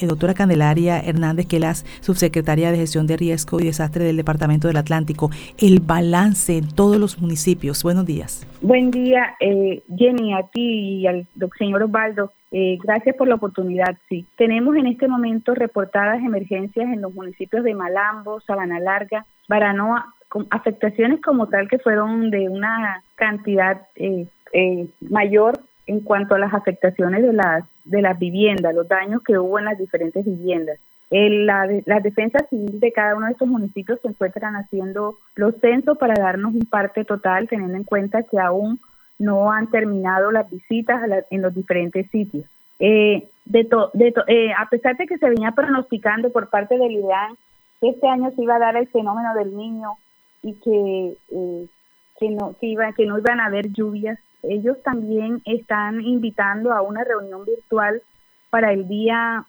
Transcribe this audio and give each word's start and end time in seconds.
eh, 0.00 0.08
doctora 0.08 0.34
Candelaria 0.34 0.98
Hernández, 0.98 1.46
que 1.46 1.60
subsecretaria 2.00 2.72
de 2.72 2.78
Gestión 2.78 3.06
de 3.06 3.16
Riesgo 3.16 3.60
y 3.60 3.66
Desastre 3.66 4.02
del 4.02 4.16
Departamento 4.16 4.66
del 4.66 4.76
Atlántico. 4.76 5.30
El 5.56 5.78
balance 5.78 6.56
en 6.56 6.66
todos 6.66 6.96
los 6.96 7.20
municipios. 7.20 7.84
Buenos 7.84 8.04
días. 8.04 8.44
Buen 8.60 8.90
día, 8.90 9.36
eh, 9.38 9.84
Jenny, 9.96 10.34
a 10.34 10.48
ti 10.48 10.98
y 10.98 11.06
al 11.06 11.28
señor 11.56 11.84
Osvaldo. 11.84 12.32
Eh, 12.50 12.76
gracias 12.82 13.14
por 13.14 13.28
la 13.28 13.36
oportunidad. 13.36 13.96
Sí, 14.08 14.26
tenemos 14.36 14.74
en 14.74 14.88
este 14.88 15.06
momento 15.06 15.54
reportadas 15.54 16.18
emergencias 16.24 16.86
en 16.86 17.00
los 17.00 17.14
municipios 17.14 17.62
de 17.62 17.74
Malambo, 17.74 18.40
Sabana 18.40 18.80
Larga, 18.80 19.24
Baranoa, 19.46 20.12
con 20.28 20.48
afectaciones 20.50 21.22
como 21.22 21.46
tal 21.46 21.68
que 21.68 21.78
fueron 21.78 22.30
de 22.32 22.48
una 22.48 23.04
cantidad 23.14 23.82
eh, 23.94 24.26
eh, 24.52 24.88
mayor 25.08 25.60
en 25.86 26.00
cuanto 26.00 26.34
a 26.34 26.38
las 26.38 26.54
afectaciones 26.54 27.22
de 27.22 27.32
las 27.32 27.64
de 27.84 28.00
las 28.00 28.18
viviendas, 28.18 28.74
los 28.74 28.88
daños 28.88 29.22
que 29.22 29.38
hubo 29.38 29.58
en 29.58 29.66
las 29.66 29.78
diferentes 29.78 30.24
viviendas. 30.24 30.78
El, 31.10 31.46
la, 31.46 31.68
la 31.84 32.00
defensa 32.00 32.38
civil 32.48 32.80
de 32.80 32.92
cada 32.92 33.14
uno 33.14 33.26
de 33.26 33.32
estos 33.32 33.46
municipios 33.46 34.00
se 34.00 34.08
encuentran 34.08 34.56
haciendo 34.56 35.18
los 35.34 35.54
censos 35.60 35.98
para 35.98 36.14
darnos 36.14 36.54
un 36.54 36.64
parte 36.64 37.04
total, 37.04 37.46
teniendo 37.48 37.76
en 37.76 37.84
cuenta 37.84 38.22
que 38.22 38.38
aún 38.38 38.80
no 39.18 39.52
han 39.52 39.70
terminado 39.70 40.30
las 40.32 40.50
visitas 40.50 41.02
en 41.30 41.42
los 41.42 41.54
diferentes 41.54 42.10
sitios. 42.10 42.46
Eh, 42.80 43.28
de 43.44 43.68
de 43.92 44.14
eh, 44.26 44.52
a 44.56 44.68
pesar 44.68 44.96
de 44.96 45.06
que 45.06 45.18
se 45.18 45.28
venía 45.28 45.52
pronosticando 45.52 46.32
por 46.32 46.48
parte 46.48 46.76
del 46.76 46.92
IDEAN 46.92 47.36
que 47.80 47.90
este 47.90 48.08
año 48.08 48.32
se 48.34 48.42
iba 48.42 48.56
a 48.56 48.58
dar 48.58 48.76
el 48.76 48.88
fenómeno 48.88 49.34
del 49.34 49.56
niño 49.56 49.90
y 50.42 50.54
que, 50.54 51.16
eh, 51.30 51.66
que, 52.18 52.30
no, 52.30 52.56
que, 52.60 52.66
iba, 52.66 52.92
que 52.92 53.06
no 53.06 53.18
iban 53.18 53.40
a 53.40 53.46
haber 53.46 53.70
lluvias, 53.70 54.18
ellos 54.48 54.82
también 54.82 55.42
están 55.44 56.00
invitando 56.00 56.72
a 56.72 56.82
una 56.82 57.04
reunión 57.04 57.44
virtual 57.44 58.02
para 58.50 58.72
el 58.72 58.86
día 58.88 59.44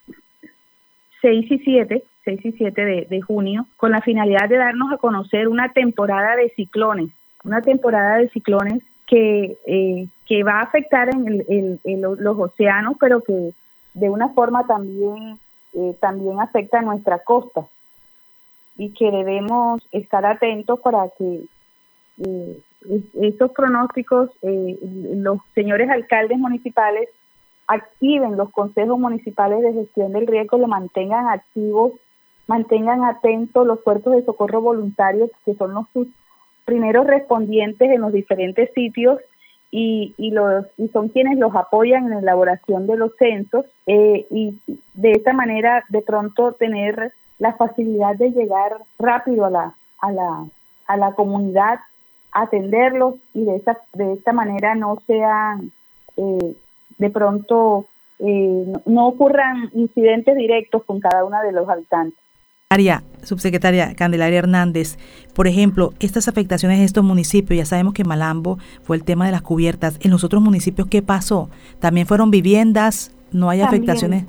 6 1.21 1.51
y 1.51 1.59
7, 1.59 2.03
6 2.23 2.45
y 2.45 2.51
7 2.53 3.07
de, 3.09 3.21
junio, 3.21 3.67
con 3.77 3.91
la 3.91 4.01
finalidad 4.01 4.49
de 4.49 4.57
darnos 4.57 4.91
a 4.91 4.97
conocer 4.97 5.47
una 5.47 5.73
temporada 5.73 6.35
de 6.35 6.49
ciclones, 6.55 7.09
una 7.43 7.61
temporada 7.61 8.17
de 8.17 8.29
ciclones 8.29 8.83
que, 9.07 9.57
eh, 9.65 10.07
que 10.27 10.43
va 10.43 10.59
a 10.59 10.63
afectar 10.63 11.09
en, 11.09 11.79
los 12.19 12.39
océanos, 12.39 12.95
pero 12.99 13.21
que 13.21 13.51
de 13.93 14.09
una 14.09 14.29
forma 14.29 14.65
también, 14.65 15.39
eh, 15.73 15.95
también 15.99 16.39
afecta 16.39 16.79
a 16.79 16.83
nuestra 16.83 17.19
costa. 17.19 17.65
Y 18.77 18.89
que 18.89 19.09
debemos 19.09 19.81
estar 19.91 20.25
atentos 20.25 20.79
para 20.81 21.07
que 21.17 21.45
eh, 22.25 22.59
estos 23.21 23.51
pronósticos, 23.51 24.29
eh, 24.41 24.77
los 25.15 25.39
señores 25.53 25.89
alcaldes 25.89 26.37
municipales 26.37 27.09
activen 27.67 28.37
los 28.37 28.51
consejos 28.51 28.99
municipales 28.99 29.61
de 29.61 29.73
gestión 29.73 30.13
del 30.13 30.27
riesgo, 30.27 30.57
lo 30.57 30.67
mantengan 30.67 31.27
activos, 31.27 31.93
mantengan 32.47 33.03
atentos 33.03 33.65
los 33.65 33.81
cuerpos 33.81 34.15
de 34.15 34.25
socorro 34.25 34.61
voluntarios, 34.61 35.31
que 35.45 35.55
son 35.55 35.73
los 35.73 35.85
primeros 36.63 37.07
respondientes 37.07 37.89
en 37.89 38.01
los 38.01 38.13
diferentes 38.13 38.71
sitios 38.73 39.19
y, 39.71 40.13
y, 40.17 40.31
los, 40.31 40.65
y 40.77 40.87
son 40.89 41.09
quienes 41.09 41.37
los 41.37 41.55
apoyan 41.55 42.05
en 42.05 42.11
la 42.11 42.19
elaboración 42.19 42.87
de 42.87 42.97
los 42.97 43.15
censos 43.17 43.65
eh, 43.87 44.25
y 44.29 44.59
de 44.93 45.11
esta 45.11 45.33
manera 45.33 45.83
de 45.89 46.01
pronto 46.01 46.53
tener 46.53 47.13
la 47.39 47.53
facilidad 47.53 48.15
de 48.15 48.31
llegar 48.31 48.77
rápido 48.97 49.45
a 49.45 49.49
la, 49.49 49.75
a 49.99 50.11
la, 50.11 50.45
a 50.87 50.97
la 50.97 51.13
comunidad, 51.13 51.79
atenderlos 52.35 53.15
y 53.33 53.45
de 53.45 53.55
esta, 53.55 53.79
de 53.93 54.13
esta 54.13 54.33
manera 54.33 54.75
no 54.75 54.97
sean 55.07 55.71
eh, 56.17 56.55
de 56.97 57.09
pronto 57.09 57.87
eh, 58.19 58.73
no 58.85 59.07
ocurran 59.07 59.69
incidentes 59.73 60.35
directos 60.35 60.83
con 60.83 60.99
cada 60.99 61.25
uno 61.25 61.41
de 61.41 61.51
los 61.51 61.67
habitantes 61.67 62.19
subsecretaria 63.23 63.95
Candelaria 63.95 64.39
Hernández, 64.39 64.97
por 65.33 65.47
ejemplo, 65.47 65.93
estas 65.99 66.27
afectaciones 66.27 66.79
de 66.79 66.85
estos 66.85 67.03
municipios, 67.03 67.57
ya 67.57 67.65
sabemos 67.65 67.93
que 67.93 68.03
Malambo 68.03 68.57
fue 68.83 68.97
el 68.97 69.03
tema 69.03 69.25
de 69.25 69.31
las 69.31 69.41
cubiertas, 69.41 69.97
en 70.01 70.11
los 70.11 70.23
otros 70.23 70.41
municipios, 70.41 70.87
¿qué 70.87 71.01
pasó? 71.01 71.49
¿También 71.79 72.05
fueron 72.05 72.31
viviendas? 72.31 73.15
¿No 73.31 73.49
hay 73.49 73.61
afectaciones? 73.61 74.25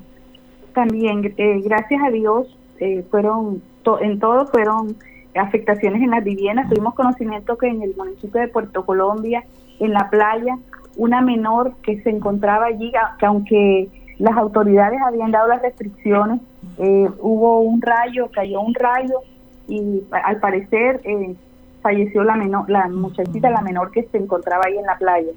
También, 0.75 1.35
eh, 1.37 1.61
gracias 1.65 2.01
a 2.07 2.11
Dios, 2.11 2.47
eh, 2.79 3.05
fueron, 3.11 3.63
en 4.01 4.19
todo 4.21 4.47
fueron 4.47 4.97
afectaciones 5.39 6.03
en 6.03 6.11
las 6.11 6.25
viviendas. 6.25 6.69
Tuvimos 6.69 6.95
conocimiento 6.95 7.57
que 7.57 7.69
en 7.69 7.83
el 7.83 7.95
municipio 7.97 8.41
de 8.41 8.49
Puerto 8.49 8.85
Colombia, 8.85 9.45
en 9.81 9.93
la 9.93 10.09
playa, 10.11 10.59
una 10.97 11.21
menor 11.21 11.75
que 11.83 12.01
se 12.03 12.11
encontraba 12.11 12.67
allí, 12.67 12.93
que 13.19 13.27
aunque 13.27 13.89
las 14.19 14.37
autoridades 14.37 14.99
habían 15.07 15.31
dado 15.31 15.49
las 15.49 15.63
restricciones, 15.63 16.41
eh, 16.79 17.09
hubo 17.21 17.61
un 17.61 17.83
rayo, 17.83 18.31
cayó 18.33 18.61
un 18.61 18.75
rayo 18.75 19.21
y 19.69 20.03
al 20.11 20.39
parecer 20.41 21.01
eh, 21.05 21.35
falleció 21.83 22.25
la 22.25 22.37
menor, 22.37 22.69
la 22.71 22.89
muchachita, 22.89 23.51
la 23.51 23.61
menor 23.61 23.91
que 23.91 24.05
se 24.05 24.19
encontraba 24.19 24.65
ahí 24.67 24.79
en 24.79 24.87
la 24.87 24.97
playa. 24.97 25.33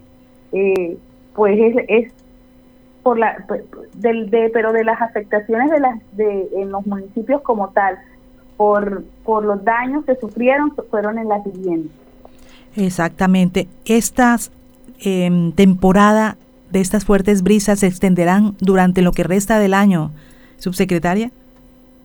Eh, 0.52 0.98
pues 1.36 1.60
es, 1.60 1.86
es 1.88 2.14
por 3.04 3.20
la 3.20 3.46
del 3.96 4.30
de, 4.30 4.50
pero 4.50 4.72
de 4.74 4.84
las 4.84 5.02
afectaciones 5.02 5.70
de 5.72 5.80
las 5.80 6.18
de 6.18 6.50
en 6.54 6.72
los 6.72 6.86
municipios 6.86 7.42
como 7.42 7.70
tal 7.70 7.98
por 8.60 9.06
por 9.24 9.46
los 9.46 9.64
daños 9.64 10.04
que 10.04 10.16
sufrieron 10.16 10.74
fueron 10.92 11.18
en 11.18 11.30
las 11.30 11.42
viviendas 11.46 11.94
exactamente 12.76 13.70
estas 13.86 14.52
eh, 15.00 15.52
temporada 15.56 16.36
de 16.72 16.82
estas 16.82 17.06
fuertes 17.06 17.42
brisas 17.42 17.80
se 17.80 17.88
extenderán 17.88 18.56
durante 18.60 19.02
lo 19.02 19.12
que 19.12 19.24
resta 19.24 19.60
del 19.60 19.74
año, 19.74 20.12
subsecretaria? 20.58 21.32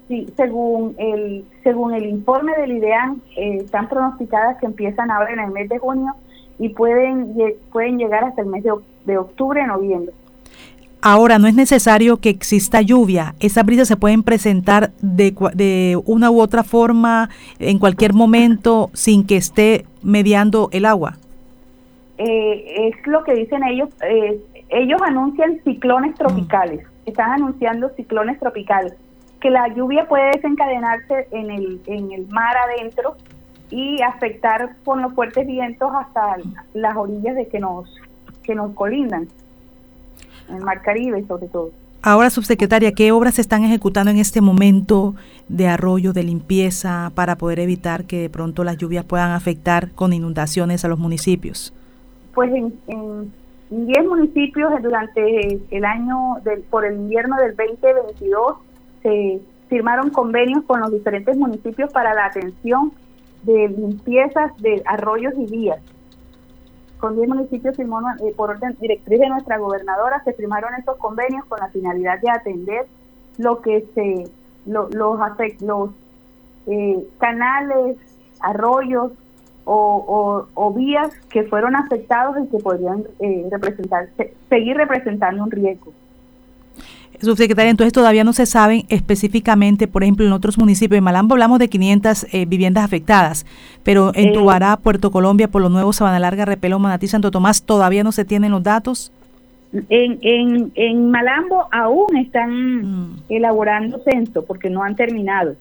Sí, 0.08 0.32
según 0.36 0.94
el, 0.98 1.44
según 1.62 1.94
el 1.94 2.06
informe 2.06 2.52
del 2.56 2.72
IDEAN, 2.72 3.22
eh, 3.36 3.58
están 3.64 3.88
pronosticadas 3.88 4.58
que 4.58 4.66
empiezan 4.66 5.10
ahora 5.10 5.32
en 5.32 5.40
el 5.40 5.50
mes 5.50 5.68
de 5.68 5.78
junio 5.78 6.12
y 6.58 6.68
pueden, 6.70 7.34
pueden 7.72 7.98
llegar 7.98 8.24
hasta 8.24 8.42
el 8.42 8.48
mes 8.48 8.62
de, 8.62 8.72
de 9.06 9.18
octubre, 9.18 9.66
noviembre. 9.66 10.12
Ahora, 11.06 11.38
no 11.38 11.46
es 11.48 11.54
necesario 11.54 12.16
que 12.16 12.30
exista 12.30 12.80
lluvia. 12.80 13.34
Esas 13.38 13.66
brisas 13.66 13.88
se 13.88 13.96
pueden 13.98 14.22
presentar 14.22 14.92
de, 15.02 15.34
de 15.52 16.00
una 16.06 16.30
u 16.30 16.40
otra 16.40 16.64
forma 16.64 17.28
en 17.58 17.78
cualquier 17.78 18.14
momento 18.14 18.88
sin 18.94 19.26
que 19.26 19.36
esté 19.36 19.84
mediando 20.02 20.70
el 20.72 20.86
agua. 20.86 21.18
Eh, 22.16 22.88
es 22.88 23.06
lo 23.06 23.22
que 23.22 23.34
dicen 23.34 23.62
ellos. 23.64 23.90
Eh, 24.02 24.40
ellos 24.70 24.98
anuncian 25.02 25.60
ciclones 25.62 26.12
mm. 26.12 26.14
tropicales, 26.14 26.86
están 27.04 27.32
anunciando 27.32 27.90
ciclones 27.96 28.40
tropicales, 28.40 28.94
que 29.42 29.50
la 29.50 29.68
lluvia 29.74 30.08
puede 30.08 30.30
desencadenarse 30.30 31.28
en 31.32 31.50
el, 31.50 31.80
en 31.84 32.12
el 32.12 32.26
mar 32.28 32.56
adentro 32.56 33.16
y 33.68 34.00
afectar 34.00 34.70
con 34.86 35.02
los 35.02 35.12
fuertes 35.12 35.46
vientos 35.46 35.92
hasta 35.94 36.38
las 36.72 36.96
orillas 36.96 37.36
de 37.36 37.46
que 37.46 37.60
nos, 37.60 37.94
que 38.42 38.54
nos 38.54 38.72
colindan, 38.72 39.28
en 40.48 40.56
el 40.56 40.62
mar 40.62 40.82
Caribe 40.82 41.24
sobre 41.26 41.48
todo. 41.48 41.70
Ahora, 42.06 42.28
subsecretaria, 42.28 42.92
¿qué 42.92 43.12
obras 43.12 43.36
se 43.36 43.40
están 43.40 43.64
ejecutando 43.64 44.10
en 44.10 44.18
este 44.18 44.42
momento 44.42 45.14
de 45.48 45.68
arroyo, 45.68 46.12
de 46.12 46.22
limpieza, 46.22 47.10
para 47.14 47.36
poder 47.36 47.60
evitar 47.60 48.04
que 48.04 48.20
de 48.20 48.28
pronto 48.28 48.62
las 48.62 48.76
lluvias 48.76 49.06
puedan 49.06 49.30
afectar 49.30 49.90
con 49.92 50.12
inundaciones 50.12 50.84
a 50.84 50.88
los 50.88 50.98
municipios? 50.98 51.72
Pues 52.34 52.52
en, 52.52 52.74
en 52.88 53.32
10 53.70 54.06
municipios 54.06 54.70
durante 54.82 55.60
el 55.70 55.84
año 55.84 56.36
del, 56.44 56.60
por 56.60 56.84
el 56.84 56.94
invierno 56.96 57.36
del 57.36 57.56
2022 57.56 58.56
se 59.02 59.40
firmaron 59.68 60.10
convenios 60.10 60.62
con 60.64 60.80
los 60.80 60.92
diferentes 60.92 61.36
municipios 61.36 61.90
para 61.92 62.14
la 62.14 62.26
atención 62.26 62.92
de 63.44 63.68
limpiezas 63.68 64.56
de 64.58 64.82
arroyos 64.86 65.32
y 65.38 65.46
vías. 65.46 65.80
Con 67.04 67.16
10 67.16 67.28
municipios 67.28 67.76
firmó, 67.76 68.00
eh, 68.00 68.32
por 68.34 68.48
orden 68.48 68.78
directriz 68.80 69.20
de 69.20 69.28
nuestra 69.28 69.58
gobernadora, 69.58 70.24
se 70.24 70.32
firmaron 70.32 70.72
estos 70.78 70.96
convenios 70.96 71.44
con 71.44 71.60
la 71.60 71.68
finalidad 71.68 72.18
de 72.18 72.30
atender 72.30 72.86
lo 73.36 73.60
que 73.60 73.84
se 73.94 74.30
los, 74.64 74.88
los 74.94 75.90
eh, 76.66 77.06
canales, 77.18 77.98
arroyos, 78.40 79.12
o, 79.66 80.46
o, 80.54 80.72
vías 80.72 81.14
que 81.28 81.42
fueron 81.42 81.76
afectados 81.76 82.38
y 82.42 82.48
que 82.48 82.58
podrían 82.58 83.04
eh, 83.20 83.48
representar, 83.50 84.08
seguir 84.48 84.74
representando 84.78 85.44
un 85.44 85.50
riesgo. 85.50 85.92
Subsecretaria, 87.20 87.70
entonces 87.70 87.92
todavía 87.92 88.24
no 88.24 88.32
se 88.32 88.46
saben 88.46 88.84
específicamente, 88.88 89.88
por 89.88 90.02
ejemplo, 90.02 90.26
en 90.26 90.32
otros 90.32 90.58
municipios 90.58 90.96
de 90.96 91.00
Malambo 91.00 91.34
hablamos 91.34 91.58
de 91.58 91.68
500 91.68 92.26
eh, 92.32 92.44
viviendas 92.46 92.84
afectadas, 92.84 93.46
pero 93.82 94.12
en 94.14 94.28
eh, 94.28 94.32
Tubará, 94.32 94.76
Puerto 94.76 95.10
Colombia, 95.10 95.48
por 95.48 95.62
lo 95.62 95.68
nuevo, 95.68 95.92
Sabana 95.92 96.18
Larga, 96.18 96.44
Repelo, 96.44 96.78
Manatí, 96.78 97.06
Santo 97.06 97.30
Tomás, 97.30 97.62
¿todavía 97.62 98.04
no 98.04 98.12
se 98.12 98.24
tienen 98.24 98.50
los 98.50 98.62
datos? 98.62 99.12
En, 99.88 100.18
en, 100.22 100.70
en 100.76 101.10
Malambo 101.10 101.66
aún 101.72 102.16
están 102.16 102.82
mm. 102.82 103.22
elaborando 103.28 104.00
censo 104.04 104.44
porque 104.44 104.70
no 104.70 104.82
han 104.82 104.94
terminado. 104.94 105.56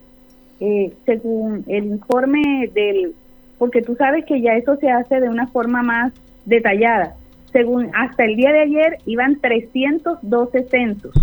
Eh, 0.60 0.92
según 1.04 1.64
el 1.66 1.86
informe 1.86 2.70
del 2.72 3.12
porque 3.58 3.82
tú 3.82 3.94
sabes 3.96 4.24
que 4.24 4.40
ya 4.40 4.54
eso 4.54 4.76
se 4.76 4.90
hace 4.90 5.20
de 5.20 5.28
una 5.28 5.46
forma 5.48 5.82
más 5.82 6.12
detallada. 6.44 7.14
Según 7.52 7.90
hasta 7.94 8.24
el 8.24 8.36
día 8.36 8.52
de 8.52 8.62
ayer 8.62 8.98
iban 9.06 9.40
312 9.40 10.64
censos. 10.64 11.14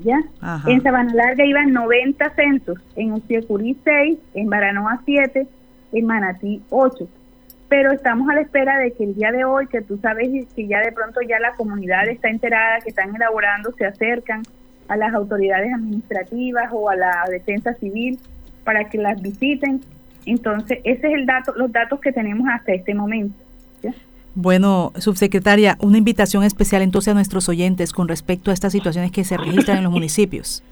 ¿Ya? 0.00 0.22
En 0.66 0.82
Sabana 0.82 1.14
Larga 1.14 1.44
iban 1.44 1.72
90 1.72 2.30
censos, 2.34 2.78
en 2.96 3.12
Uciacurí 3.12 3.76
6, 3.84 4.18
en 4.34 4.48
Baranoa 4.48 5.00
7, 5.04 5.46
en 5.92 6.06
Manatí 6.06 6.62
8. 6.70 7.08
Pero 7.68 7.92
estamos 7.92 8.28
a 8.28 8.34
la 8.34 8.42
espera 8.42 8.78
de 8.78 8.92
que 8.92 9.04
el 9.04 9.14
día 9.14 9.32
de 9.32 9.44
hoy, 9.44 9.66
que 9.66 9.80
tú 9.82 9.98
sabes 9.98 10.28
que 10.54 10.66
ya 10.66 10.80
de 10.80 10.92
pronto 10.92 11.20
ya 11.22 11.38
la 11.40 11.54
comunidad 11.54 12.08
está 12.08 12.28
enterada, 12.28 12.80
que 12.80 12.90
están 12.90 13.14
elaborando, 13.14 13.72
se 13.72 13.86
acercan 13.86 14.42
a 14.88 14.96
las 14.96 15.14
autoridades 15.14 15.72
administrativas 15.72 16.70
o 16.72 16.90
a 16.90 16.96
la 16.96 17.24
defensa 17.30 17.74
civil 17.74 18.18
para 18.64 18.84
que 18.90 18.98
las 18.98 19.20
visiten. 19.20 19.80
Entonces, 20.26 20.78
ese 20.84 21.06
es 21.08 21.14
el 21.14 21.26
dato, 21.26 21.52
los 21.56 21.72
datos 21.72 22.00
que 22.00 22.12
tenemos 22.12 22.46
hasta 22.48 22.72
este 22.72 22.94
momento. 22.94 23.34
Bueno, 24.34 24.92
subsecretaria, 24.96 25.76
una 25.80 25.98
invitación 25.98 26.42
especial 26.42 26.82
entonces 26.82 27.12
a 27.12 27.14
nuestros 27.14 27.48
oyentes 27.48 27.92
con 27.92 28.08
respecto 28.08 28.50
a 28.50 28.54
estas 28.54 28.72
situaciones 28.72 29.12
que 29.12 29.22
se 29.22 29.36
registran 29.36 29.78
en 29.78 29.84
los 29.84 29.92
municipios. 29.92 30.62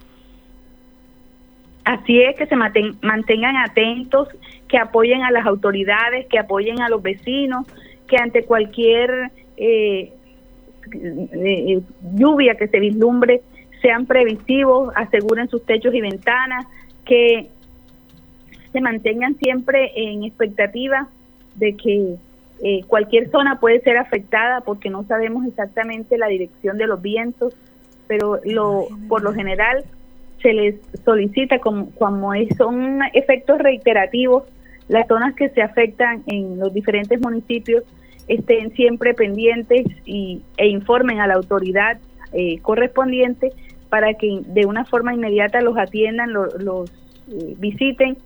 Así 1.84 2.20
es, 2.20 2.36
que 2.36 2.46
se 2.46 2.56
mantengan 2.56 3.56
atentos, 3.56 4.28
que 4.68 4.78
apoyen 4.78 5.22
a 5.22 5.30
las 5.30 5.46
autoridades, 5.46 6.26
que 6.26 6.38
apoyen 6.38 6.80
a 6.80 6.88
los 6.88 7.02
vecinos, 7.02 7.66
que 8.08 8.16
ante 8.16 8.44
cualquier 8.44 9.30
eh, 9.56 10.12
eh, 10.92 11.80
lluvia 12.14 12.56
que 12.56 12.68
se 12.68 12.80
vislumbre 12.80 13.42
sean 13.80 14.06
previsivos, 14.06 14.92
aseguren 14.96 15.48
sus 15.48 15.64
techos 15.64 15.94
y 15.94 16.00
ventanas, 16.00 16.66
que 17.04 17.48
se 18.72 18.80
mantengan 18.80 19.36
siempre 19.38 19.92
en 19.96 20.24
expectativa 20.24 21.08
de 21.56 21.76
que 21.76 22.16
eh, 22.62 22.82
cualquier 22.86 23.30
zona 23.30 23.58
puede 23.58 23.80
ser 23.80 23.98
afectada 23.98 24.60
porque 24.60 24.88
no 24.88 25.02
sabemos 25.02 25.44
exactamente 25.46 26.16
la 26.16 26.28
dirección 26.28 26.78
de 26.78 26.86
los 26.86 27.02
vientos, 27.02 27.56
pero 28.06 28.40
lo, 28.44 28.86
por 29.08 29.22
lo 29.22 29.32
general 29.32 29.84
se 30.40 30.52
les 30.52 30.76
solicita 31.04 31.58
como, 31.58 31.90
como 31.92 32.32
son 32.56 33.00
efectos 33.14 33.58
reiterativos, 33.58 34.44
las 34.88 35.06
zonas 35.08 35.34
que 35.34 35.48
se 35.50 35.62
afectan 35.62 36.22
en 36.26 36.58
los 36.58 36.72
diferentes 36.72 37.20
municipios 37.20 37.84
estén 38.28 38.72
siempre 38.74 39.14
pendientes 39.14 39.86
y, 40.04 40.42
e 40.56 40.68
informen 40.68 41.20
a 41.20 41.26
la 41.26 41.34
autoridad 41.34 41.98
eh, 42.32 42.58
correspondiente 42.60 43.52
para 43.88 44.14
que 44.14 44.40
de 44.46 44.66
una 44.66 44.84
forma 44.84 45.14
inmediata 45.14 45.60
los 45.60 45.76
atiendan, 45.76 46.32
los, 46.32 46.90
eh, 47.28 47.54
visiten 47.58 48.16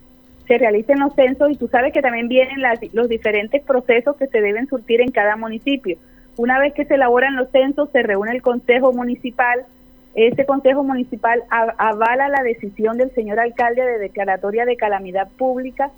se 0.47 0.57
realicen 0.57 0.99
los 0.99 1.13
censos 1.13 1.51
y 1.51 1.55
tú 1.55 1.67
sabes 1.67 1.93
que 1.93 2.01
también 2.01 2.27
vienen 2.27 2.61
los 2.93 3.09
diferentes 3.09 3.61
procesos 3.63 4.15
que 4.15 4.27
se 4.27 4.41
deben 4.41 4.67
surtir 4.67 5.01
en 5.01 5.11
cada 5.11 5.35
municipio. 5.35 5.97
Una 6.37 6.59
vez 6.59 6.73
que 6.73 6.85
se 6.85 6.95
elaboran 6.95 7.35
los 7.35 7.49
censos, 7.51 7.89
se 7.91 8.03
reúne 8.03 8.31
el 8.31 8.41
Consejo 8.41 8.93
Municipal. 8.93 9.65
Ese 10.15 10.45
Consejo 10.45 10.83
Municipal 10.83 11.43
avala 11.49 12.29
la 12.29 12.43
decisión 12.43 12.97
del 12.97 13.11
señor 13.11 13.39
alcalde 13.39 13.83
de 13.83 13.99
declaratoria 13.99 14.65
de 14.65 14.77
calamidad 14.77 15.27
pública. 15.37 15.91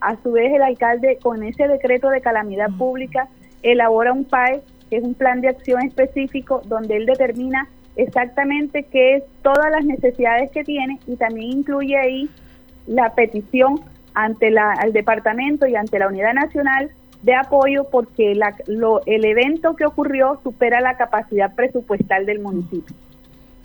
A 0.00 0.16
su 0.22 0.32
vez, 0.32 0.52
el 0.52 0.62
alcalde, 0.62 1.18
con 1.22 1.42
ese 1.42 1.66
decreto 1.66 2.10
de 2.10 2.20
calamidad 2.20 2.70
pública, 2.78 3.28
elabora 3.62 4.12
un 4.12 4.24
PAE, 4.24 4.60
que 4.90 4.98
es 4.98 5.02
un 5.02 5.14
plan 5.14 5.40
de 5.40 5.48
acción 5.48 5.82
específico, 5.82 6.62
donde 6.66 6.96
él 6.96 7.06
determina 7.06 7.68
exactamente 7.96 8.84
qué 8.84 9.16
es 9.16 9.24
todas 9.42 9.70
las 9.70 9.84
necesidades 9.84 10.50
que 10.50 10.62
tiene 10.62 10.98
y 11.06 11.16
también 11.16 11.58
incluye 11.58 11.96
ahí 11.96 12.28
la 12.86 13.14
petición 13.14 13.80
ante 14.16 14.50
la, 14.50 14.72
el 14.82 14.92
departamento 14.92 15.66
y 15.66 15.76
ante 15.76 15.98
la 15.98 16.08
unidad 16.08 16.32
nacional 16.32 16.90
de 17.22 17.34
apoyo 17.34 17.84
porque 17.90 18.34
la, 18.34 18.56
lo, 18.66 19.02
el 19.04 19.24
evento 19.26 19.76
que 19.76 19.84
ocurrió 19.84 20.40
supera 20.42 20.80
la 20.80 20.96
capacidad 20.96 21.54
presupuestal 21.54 22.24
del 22.24 22.40
municipio. 22.40 22.96